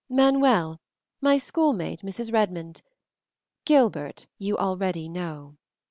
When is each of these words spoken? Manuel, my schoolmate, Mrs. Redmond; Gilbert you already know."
Manuel, 0.09 0.81
my 1.21 1.37
schoolmate, 1.37 1.99
Mrs. 2.01 2.33
Redmond; 2.33 2.81
Gilbert 3.65 4.25
you 4.39 4.57
already 4.57 5.07
know." 5.07 5.57